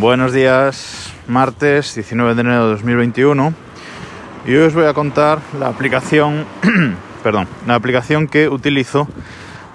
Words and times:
Buenos 0.00 0.32
días, 0.32 1.12
martes 1.26 1.94
19 1.94 2.34
de 2.34 2.40
enero 2.40 2.64
de 2.64 2.70
2021 2.70 3.52
y 4.46 4.54
hoy 4.54 4.62
os 4.62 4.72
voy 4.72 4.86
a 4.86 4.94
contar 4.94 5.40
la 5.58 5.66
aplicación, 5.66 6.46
perdón, 7.22 7.46
la 7.66 7.74
aplicación 7.74 8.26
que 8.26 8.48
utilizo 8.48 9.06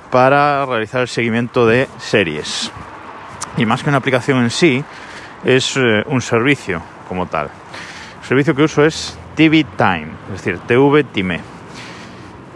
para 0.10 0.66
realizar 0.66 1.02
el 1.02 1.08
seguimiento 1.10 1.68
de 1.68 1.88
series. 2.00 2.72
Y 3.58 3.68
más 3.68 3.84
que 3.84 3.90
una 3.90 4.00
aplicación 4.00 4.40
en 4.40 4.50
sí, 4.50 4.84
es 5.44 5.78
eh, 5.78 6.02
un 6.08 6.24
servicio 6.24 6.82
como 7.08 7.28
tal. 7.28 7.52
El 8.22 8.28
servicio 8.28 8.56
que 8.56 8.64
uso 8.64 8.84
es 8.84 9.16
TV 9.36 9.64
Time, 9.78 10.08
es 10.34 10.44
decir, 10.44 10.58
TV 10.66 11.04
Time. 11.04 11.40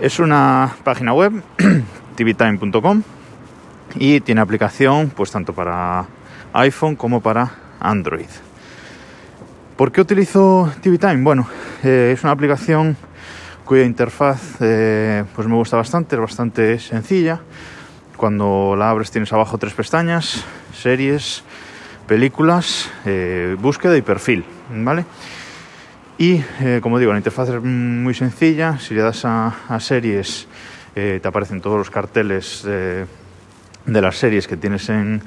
Es 0.02 0.18
una 0.18 0.76
página 0.84 1.14
web, 1.14 1.44
tvtime.com, 2.16 3.04
y 3.94 4.22
tiene 4.22 4.42
aplicación 4.42 5.12
pues 5.16 5.30
tanto 5.30 5.54
para 5.54 6.08
iPhone 6.54 6.96
como 6.96 7.22
para 7.22 7.52
Android. 7.80 8.30
¿Por 9.80 9.92
qué 9.92 10.02
utilizo 10.02 10.70
TV 10.82 10.98
Time? 10.98 11.24
Bueno, 11.24 11.48
eh, 11.84 12.12
es 12.14 12.24
una 12.24 12.34
aplicación 12.34 12.98
cuya 13.64 13.84
interfaz 13.84 14.58
eh, 14.60 15.24
pues 15.36 15.48
me 15.48 15.56
gusta 15.56 15.78
bastante, 15.78 16.16
es 16.16 16.22
bastante 16.22 16.80
sencilla. 16.80 17.40
Cuando 18.18 18.76
la 18.78 18.90
abres 18.90 19.12
tienes 19.12 19.32
abajo 19.32 19.58
tres 19.58 19.74
pestañas, 19.74 20.44
series, 20.74 21.44
películas, 22.08 22.92
eh, 23.06 23.56
búsqueda 23.58 23.96
y 23.96 24.02
perfil, 24.02 24.44
¿vale? 24.70 25.06
Y 26.18 26.42
como 26.82 27.00
digo, 27.00 27.14
la 27.14 27.20
interfaz 27.20 27.48
es 27.48 27.64
muy 27.64 28.14
sencilla. 28.14 28.78
Si 28.80 28.94
le 28.94 29.02
das 29.02 29.24
a, 29.24 29.80
series, 29.80 30.50
te 30.94 31.22
aparecen 31.24 31.62
todos 31.62 31.78
los 31.78 31.90
carteles 31.90 32.66
de 32.66 33.08
las 33.86 34.18
series 34.18 34.46
que 34.46 34.58
tienes 34.58 34.90
en, 34.90 35.22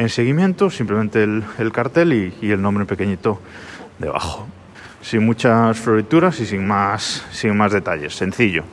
en 0.00 0.08
seguimiento, 0.08 0.70
simplemente 0.70 1.22
el, 1.22 1.72
cartel 1.72 2.34
y, 2.40 2.50
el 2.50 2.62
nombre 2.62 2.86
pequeñito 2.86 3.40
debajo. 3.98 4.46
Sin 5.02 5.24
muchas 5.24 5.78
florituras 5.78 6.40
y 6.40 6.46
sin 6.46 6.66
más, 6.66 7.24
sin 7.30 7.56
más 7.56 7.72
detalles, 7.72 8.14
sencillo. 8.14 8.64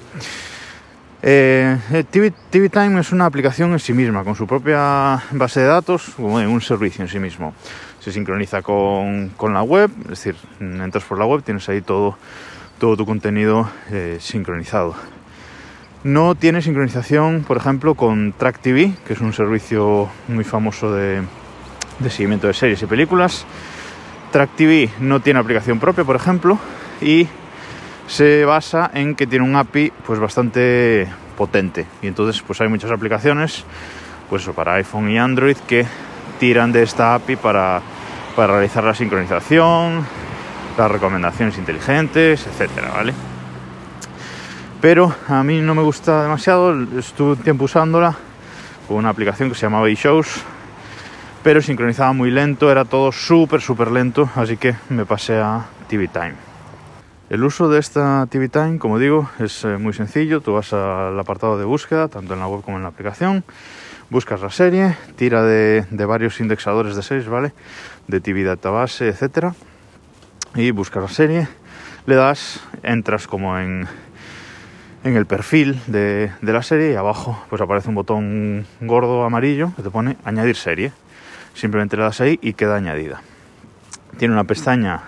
Eh, 1.21 1.77
eh 1.91 2.03
TV, 2.03 2.69
Time 2.69 2.99
es 2.99 3.11
una 3.11 3.25
aplicación 3.25 3.73
en 3.73 3.79
sí 3.79 3.91
misma, 3.91 4.23
con 4.23 4.35
su 4.35 4.47
propia 4.47 5.21
base 5.31 5.59
de 5.59 5.65
datos, 5.65 6.13
como 6.15 6.35
un 6.35 6.61
servicio 6.61 7.03
en 7.03 7.09
sí 7.09 7.19
mismo. 7.19 7.53
Se 7.99 8.11
sincroniza 8.11 8.61
con, 8.61 9.33
la 9.41 9.63
web, 9.63 9.91
es 10.03 10.09
decir, 10.09 10.35
entras 10.61 11.03
por 11.03 11.19
la 11.19 11.25
web, 11.25 11.43
tienes 11.43 11.67
ahí 11.67 11.81
todo, 11.81 12.17
todo 12.79 12.95
tu 12.95 13.05
contenido 13.05 13.69
eh, 13.91 14.17
sincronizado. 14.21 14.95
No 16.03 16.35
tiene 16.35 16.61
sincronización, 16.61 17.43
por 17.47 17.57
ejemplo, 17.57 17.95
con 17.95 18.31
Track 18.31 18.59
TV, 18.59 18.93
que 19.05 19.13
es 19.13 19.19
un 19.19 19.33
servicio 19.33 20.09
muy 20.27 20.43
famoso 20.43 20.93
de, 20.93 21.23
seguimiento 22.09 22.47
de 22.47 22.53
series 22.53 22.81
y 22.81 22.85
películas. 22.85 23.45
Track 24.31 24.51
TV 24.55 24.89
no 24.99 25.21
tiene 25.21 25.39
aplicación 25.39 25.79
propia, 25.79 26.03
por 26.03 26.15
ejemplo, 26.15 26.59
y 27.01 27.27
se 28.07 28.45
basa 28.45 28.91
en 28.93 29.15
que 29.15 29.25
tiene 29.25 29.45
un 29.45 29.55
API 29.55 29.91
pues 30.05 30.19
bastante 30.19 31.07
potente. 31.35 31.87
Y 32.01 32.07
entonces 32.07 32.41
pues 32.45 32.61
hay 32.61 32.67
muchas 32.67 32.91
aplicaciones, 32.91 33.65
pues 34.29 34.47
para 34.55 34.75
iPhone 34.75 35.09
y 35.09 35.17
Android 35.17 35.57
que 35.67 35.85
tiran 36.39 36.71
de 36.71 36.83
esta 36.83 37.15
API 37.15 37.37
para, 37.37 37.81
para 38.35 38.53
realizar 38.53 38.83
la 38.83 38.93
sincronización, 38.93 40.05
las 40.77 40.91
recomendaciones 40.91 41.57
inteligentes, 41.57 42.45
etcétera, 42.45 42.91
¿vale? 42.91 43.13
Pero 44.81 45.13
a 45.27 45.43
mí 45.43 45.61
no 45.61 45.75
me 45.75 45.81
gusta 45.81 46.23
demasiado. 46.23 46.73
Estuve 46.97 47.31
un 47.31 47.37
tiempo 47.37 47.65
usándola 47.65 48.15
con 48.87 48.97
una 48.97 49.09
aplicación 49.09 49.49
que 49.49 49.55
se 49.55 49.61
llamaba 49.65 49.89
eShows, 49.89 50.43
pero 51.43 51.61
sincronizaba 51.61 52.13
muy 52.13 52.31
lento, 52.31 52.71
era 52.71 52.85
todo 52.85 53.11
súper, 53.11 53.61
súper 53.61 53.91
lento, 53.91 54.29
así 54.35 54.57
que 54.57 54.75
me 54.89 55.05
pasé 55.05 55.39
a 55.39 55.65
TV 55.87 56.07
Time. 56.07 56.35
El 57.29 57.43
uso 57.43 57.67
de 57.67 57.79
esta 57.79 58.25
TV 58.29 58.47
Time, 58.47 58.79
como 58.79 58.99
digo, 58.99 59.29
es 59.39 59.65
eh, 59.65 59.77
muy 59.77 59.91
sencillo. 59.91 60.39
Tú 60.39 60.53
vas 60.53 60.71
al 60.71 61.19
apartado 61.19 61.57
de 61.57 61.65
búsqueda, 61.65 62.07
tanto 62.07 62.33
en 62.33 62.39
la 62.39 62.47
web 62.47 62.61
como 62.63 62.77
en 62.77 62.83
la 62.83 62.89
aplicación, 62.89 63.43
buscas 64.09 64.41
la 64.41 64.49
serie, 64.49 64.95
tira 65.17 65.43
de, 65.43 65.85
varios 65.91 66.39
indexadores 66.39 66.95
de 66.95 67.03
series, 67.03 67.27
¿vale? 67.27 67.51
De 68.07 68.21
TV 68.21 68.43
Database, 68.43 69.09
etcétera, 69.09 69.55
y 70.55 70.71
buscas 70.71 71.03
la 71.03 71.09
serie, 71.09 71.47
le 72.05 72.15
das, 72.15 72.61
entras 72.83 73.27
como 73.27 73.59
en 73.59 73.85
en 75.03 75.15
el 75.15 75.25
perfil 75.25 75.79
de, 75.87 76.31
la 76.41 76.63
serie 76.63 76.91
y 76.91 76.95
abajo 76.95 77.43
pues 77.49 77.61
aparece 77.61 77.89
un 77.89 77.95
botón 77.95 78.65
gordo 78.81 79.23
amarillo 79.23 79.71
que 79.75 79.83
te 79.83 79.89
pone 79.89 80.17
añadir 80.23 80.55
serie. 80.55 80.91
Simplemente 81.53 81.97
le 81.97 82.03
das 82.03 82.21
ahí 82.21 82.39
y 82.41 82.53
queda 82.53 82.75
añadida. 82.75 83.21
Tiene 84.17 84.33
una 84.33 84.43
pestaña 84.43 85.01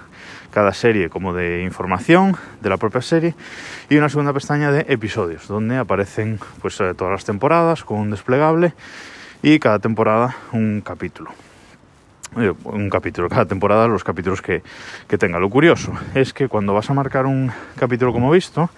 cada 0.51 0.73
serie 0.73 1.09
como 1.09 1.33
de 1.33 1.63
información 1.63 2.35
de 2.61 2.69
la 2.69 2.77
propia 2.77 3.01
serie 3.01 3.35
y 3.89 3.97
una 3.97 4.09
segunda 4.09 4.33
pestaña 4.33 4.71
de 4.71 4.85
episodios 4.89 5.47
donde 5.47 5.77
aparecen 5.77 6.39
pues 6.61 6.79
eh, 6.81 6.93
todas 6.95 7.11
las 7.11 7.25
temporadas 7.25 7.83
con 7.83 7.99
un 7.99 8.09
desplegable 8.09 8.73
y 9.43 9.59
cada 9.59 9.77
temporada 9.77 10.35
un 10.51 10.81
capítulo 10.81 11.31
eh, 12.35 12.51
un 12.63 12.89
capítulo 12.89 13.29
cada 13.29 13.45
temporada 13.45 13.87
los 13.87 14.03
capítulos 14.03 14.41
que, 14.41 14.63
que 15.07 15.17
tenga 15.19 15.37
lo 15.37 15.51
curioso 15.51 15.93
es 16.15 16.33
que 16.33 16.47
cuando 16.47 16.73
vas 16.73 16.89
a 16.89 16.95
marcar 16.95 17.27
un 17.27 17.51
capítulo 17.75 18.11
como 18.11 18.31
visto 18.31 18.71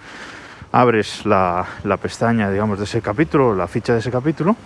abres 0.72 1.26
la, 1.26 1.66
pestaña, 2.00 2.50
digamos, 2.50 2.78
de 2.78 2.84
ese 2.84 3.02
capítulo, 3.02 3.54
la 3.54 3.68
ficha 3.68 3.92
de 3.92 4.00
ese 4.00 4.10
capítulo, 4.10 4.56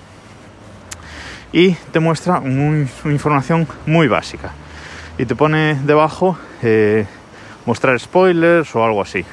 y 1.52 1.72
te 1.72 2.00
muestra 2.00 2.38
una 2.38 2.86
información 3.04 3.66
muy 3.86 4.08
básica. 4.08 4.52
Y 5.18 5.26
te 5.26 5.34
pone 5.34 5.80
debajo 5.84 6.38
eh, 6.62 7.06
mostrar 7.64 7.98
spoilers 7.98 8.74
o 8.76 8.84
algo 8.84 9.02
así. 9.02 9.24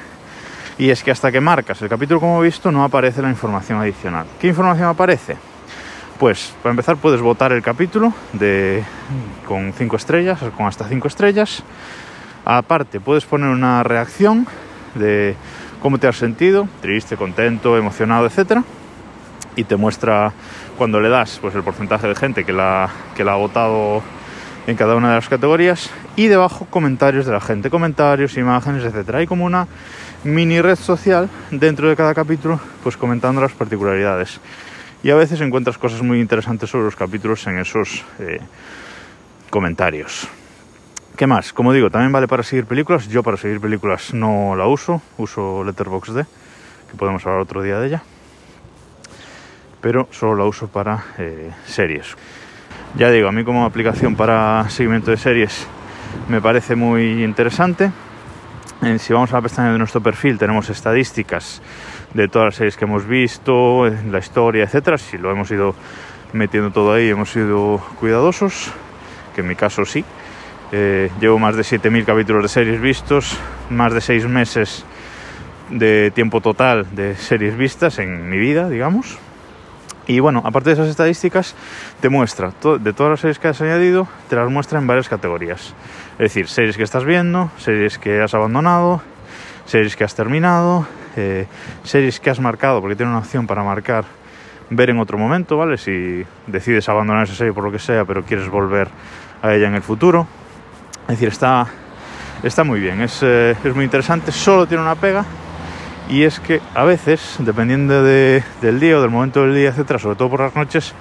Y 0.76 0.90
es 0.90 1.04
que 1.04 1.12
hasta 1.12 1.30
que 1.30 1.40
marcas 1.40 1.80
el 1.82 1.88
capítulo 1.88 2.18
como 2.18 2.42
he 2.42 2.46
visto 2.46 2.72
no 2.72 2.82
aparece 2.82 3.22
la 3.22 3.28
información 3.28 3.78
adicional. 3.80 4.26
¿Qué 4.40 4.48
información 4.48 4.88
aparece? 4.88 5.36
Pues 6.18 6.54
para 6.62 6.70
empezar 6.70 6.96
puedes 6.96 7.20
votar 7.20 7.52
el 7.52 7.62
capítulo 7.62 8.12
de, 8.32 8.82
con 9.46 9.72
5 9.72 9.96
estrellas, 9.96 10.40
con 10.56 10.66
hasta 10.66 10.88
5 10.88 11.06
estrellas. 11.06 11.62
Aparte 12.44 12.98
puedes 12.98 13.24
poner 13.24 13.50
una 13.50 13.82
reacción 13.82 14.46
de 14.94 15.36
cómo 15.84 15.98
te 15.98 16.08
has 16.08 16.16
sentido, 16.16 16.66
triste, 16.80 17.14
contento, 17.14 17.76
emocionado, 17.76 18.24
etc. 18.24 18.62
Y 19.54 19.64
te 19.64 19.76
muestra 19.76 20.32
cuando 20.78 20.98
le 20.98 21.10
das 21.10 21.38
pues, 21.42 21.54
el 21.54 21.62
porcentaje 21.62 22.08
de 22.08 22.14
gente 22.14 22.46
que 22.46 22.54
la, 22.54 22.88
que 23.14 23.22
la 23.22 23.34
ha 23.34 23.36
votado 23.36 24.02
en 24.66 24.76
cada 24.76 24.96
una 24.96 25.10
de 25.10 25.16
las 25.16 25.28
categorías 25.28 25.90
y 26.16 26.28
debajo 26.28 26.66
comentarios 26.70 27.26
de 27.26 27.32
la 27.32 27.40
gente, 27.42 27.68
comentarios, 27.68 28.38
imágenes, 28.38 28.82
etc. 28.82 29.16
Hay 29.16 29.26
como 29.26 29.44
una 29.44 29.68
mini 30.24 30.62
red 30.62 30.76
social 30.76 31.28
dentro 31.50 31.86
de 31.90 31.96
cada 31.96 32.14
capítulo, 32.14 32.58
pues 32.82 32.96
comentando 32.96 33.42
las 33.42 33.52
particularidades. 33.52 34.40
Y 35.02 35.10
a 35.10 35.16
veces 35.16 35.42
encuentras 35.42 35.76
cosas 35.76 36.00
muy 36.00 36.18
interesantes 36.18 36.70
sobre 36.70 36.86
los 36.86 36.96
capítulos 36.96 37.46
en 37.46 37.58
esos 37.58 38.06
eh, 38.20 38.40
comentarios. 39.50 40.28
¿Qué 41.16 41.28
más? 41.28 41.52
Como 41.52 41.72
digo, 41.72 41.90
también 41.90 42.10
vale 42.10 42.26
para 42.26 42.42
seguir 42.42 42.66
películas. 42.66 43.06
Yo 43.06 43.22
para 43.22 43.36
seguir 43.36 43.60
películas 43.60 44.12
no 44.12 44.56
la 44.56 44.66
uso, 44.66 45.00
uso 45.16 45.62
Letterboxd, 45.62 46.22
que 46.90 46.96
podemos 46.96 47.24
hablar 47.24 47.40
otro 47.40 47.62
día 47.62 47.78
de 47.78 47.86
ella. 47.86 48.02
Pero 49.80 50.08
solo 50.10 50.34
la 50.34 50.44
uso 50.44 50.66
para 50.66 51.04
eh, 51.18 51.52
series. 51.66 52.16
Ya 52.96 53.10
digo, 53.10 53.28
a 53.28 53.32
mí 53.32 53.44
como 53.44 53.64
aplicación 53.64 54.16
para 54.16 54.68
seguimiento 54.70 55.12
de 55.12 55.16
series 55.16 55.68
me 56.28 56.40
parece 56.40 56.74
muy 56.74 57.22
interesante. 57.22 57.92
si 58.98 59.12
vamos 59.12 59.32
a 59.32 59.36
la 59.36 59.42
pestaña 59.42 59.70
de 59.70 59.78
nuestro 59.78 60.00
perfil 60.00 60.36
tenemos 60.36 60.68
estadísticas 60.68 61.62
de 62.12 62.26
todas 62.26 62.46
las 62.46 62.54
series 62.56 62.76
que 62.76 62.86
hemos 62.86 63.06
visto, 63.06 63.88
la 63.88 64.18
historia, 64.18 64.64
etcétera. 64.64 64.98
Si 64.98 65.16
lo 65.16 65.30
hemos 65.30 65.48
ido 65.52 65.76
metiendo 66.32 66.72
todo 66.72 66.92
ahí, 66.92 67.08
hemos 67.08 67.30
sido 67.30 67.80
cuidadosos, 68.00 68.72
que 69.36 69.42
en 69.42 69.46
mi 69.46 69.54
caso 69.54 69.84
sí. 69.84 70.04
Eh, 70.76 71.08
llevo 71.20 71.38
más 71.38 71.54
de 71.54 71.62
7.000 71.62 72.04
capítulos 72.04 72.42
de 72.42 72.48
series 72.48 72.80
vistos, 72.80 73.38
más 73.70 73.94
de 73.94 74.00
6 74.00 74.26
meses 74.26 74.84
de 75.70 76.10
tiempo 76.10 76.40
total 76.40 76.96
de 76.96 77.14
series 77.14 77.56
vistas 77.56 78.00
en 78.00 78.28
mi 78.28 78.38
vida, 78.38 78.68
digamos. 78.68 79.16
Y 80.08 80.18
bueno, 80.18 80.42
aparte 80.44 80.70
de 80.70 80.74
esas 80.74 80.88
estadísticas, 80.88 81.54
te 82.00 82.08
muestra 82.08 82.52
de 82.80 82.92
todas 82.92 83.10
las 83.10 83.20
series 83.20 83.38
que 83.38 83.46
has 83.46 83.60
añadido, 83.60 84.08
te 84.28 84.34
las 84.34 84.50
muestra 84.50 84.80
en 84.80 84.88
varias 84.88 85.08
categorías. 85.08 85.74
Es 86.14 86.34
decir, 86.34 86.48
series 86.48 86.76
que 86.76 86.82
estás 86.82 87.04
viendo, 87.04 87.52
series 87.56 87.96
que 87.96 88.20
has 88.20 88.34
abandonado, 88.34 89.00
series 89.66 89.94
que 89.94 90.02
has 90.02 90.16
terminado, 90.16 90.88
eh, 91.14 91.46
series 91.84 92.18
que 92.18 92.30
has 92.30 92.40
marcado, 92.40 92.80
porque 92.80 92.96
tiene 92.96 93.12
una 93.12 93.20
opción 93.20 93.46
para 93.46 93.62
marcar 93.62 94.06
ver 94.70 94.90
en 94.90 94.98
otro 94.98 95.18
momento, 95.18 95.56
¿vale? 95.56 95.78
Si 95.78 96.24
decides 96.48 96.88
abandonar 96.88 97.26
esa 97.26 97.36
serie 97.36 97.52
por 97.52 97.62
lo 97.62 97.70
que 97.70 97.78
sea, 97.78 98.04
pero 98.04 98.24
quieres 98.24 98.48
volver 98.48 98.88
a 99.40 99.54
ella 99.54 99.68
en 99.68 99.76
el 99.76 99.82
futuro. 99.82 100.26
Es 101.04 101.16
decir, 101.16 101.28
está, 101.28 101.66
está 102.42 102.64
muy 102.64 102.80
bien, 102.80 103.02
es, 103.02 103.22
eh, 103.22 103.54
es, 103.62 103.74
muy 103.74 103.84
interesante, 103.84 104.32
solo 104.32 104.66
tiene 104.66 104.82
una 104.82 104.94
pega 104.94 105.24
y 106.08 106.22
es 106.22 106.40
que 106.40 106.60
a 106.74 106.84
veces, 106.84 107.36
dependiendo 107.38 108.02
del 108.02 108.80
día 108.80 108.98
o 108.98 109.02
del 109.02 109.10
momento 109.10 109.42
del 109.42 109.54
día, 109.54 109.68
etcétera, 109.68 109.98
sobre 109.98 110.16
todo 110.16 110.30
por 110.30 110.40
las 110.40 110.54
noches, 110.54 110.94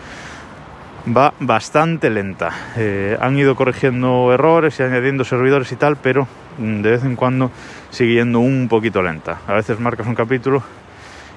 va 1.06 1.34
bastante 1.40 2.10
lenta. 2.10 2.52
Eh, 2.78 3.18
han 3.20 3.38
ido 3.38 3.56
corrigiendo 3.56 4.32
errores 4.34 4.80
y 4.80 4.84
añadiendo 4.84 5.24
servidores 5.24 5.72
y 5.72 5.76
tal, 5.76 5.98
pero 5.98 6.28
mm, 6.58 6.82
de 6.82 6.92
vez 6.92 7.04
en 7.04 7.16
cuando 7.16 7.52
sigue 7.90 8.16
yendo 8.16 8.40
un 8.40 8.68
poquito 8.70 9.02
lenta. 9.02 9.40
A 9.48 9.54
veces 9.54 9.80
marcas 9.80 10.08
un 10.08 10.16
capítulo 10.16 10.64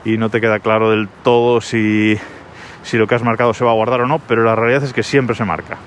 y 0.05 0.19
no 0.19 0.31
te 0.31 0.41
queda 0.41 0.61
claro 0.61 0.91
del 0.91 1.09
todo 1.25 1.61
si, 1.61 2.17
si 2.83 2.97
lo 2.97 3.07
que 3.07 3.17
has 3.17 3.23
marcado 3.23 3.55
se 3.55 3.65
va 3.65 3.73
a 3.73 3.75
guardar 3.75 4.03
o 4.03 4.07
no, 4.07 4.21
pero 4.21 4.45
la 4.45 4.55
realidad 4.55 4.85
es 4.85 4.93
que 4.93 5.03
siempre 5.03 5.35
se 5.35 5.45
marca. 5.45 5.79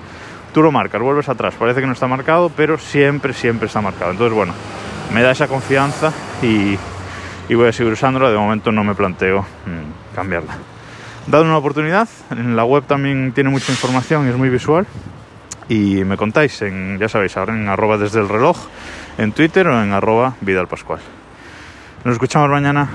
Tú 0.52 0.62
lo 0.62 0.72
marcas, 0.72 1.00
vuelves 1.00 1.28
atrás, 1.28 1.54
parece 1.56 1.80
que 1.80 1.86
no 1.86 1.92
está 1.92 2.08
marcado, 2.08 2.50
pero 2.50 2.76
siempre, 2.76 3.32
siempre 3.32 3.66
está 3.66 3.80
marcado. 3.80 4.10
Entonces, 4.10 4.34
bueno, 4.34 4.52
me 5.12 5.22
da 5.22 5.30
esa 5.30 5.46
confianza 5.46 6.12
y, 6.42 6.76
y 7.48 7.54
voy 7.54 7.68
a 7.68 7.72
seguir 7.72 7.92
usándola. 7.92 8.30
De 8.30 8.36
momento 8.36 8.72
no 8.72 8.82
me 8.82 8.94
planteo 8.94 9.42
mm, 9.42 10.14
cambiarla. 10.14 10.56
Dad 11.26 11.42
una 11.42 11.58
oportunidad, 11.58 12.08
en 12.30 12.56
la 12.56 12.64
web 12.64 12.84
también 12.84 13.32
tiene 13.32 13.50
mucha 13.50 13.70
información, 13.70 14.26
es 14.26 14.36
muy 14.36 14.48
visual. 14.48 14.86
Y 15.68 16.02
me 16.04 16.16
contáis, 16.16 16.62
en, 16.62 16.98
ya 16.98 17.08
sabéis, 17.08 17.36
ahora 17.36 17.54
en 17.54 17.68
arroba 17.68 17.96
desde 17.96 18.18
el 18.18 18.28
reloj, 18.28 18.56
en 19.18 19.30
Twitter 19.30 19.68
o 19.68 19.80
en 19.80 19.92
arroba 19.92 20.34
Vidal 20.40 20.66
Pascual. 20.66 20.98
Nos 22.02 22.14
escuchamos 22.14 22.48
mañana. 22.50 22.88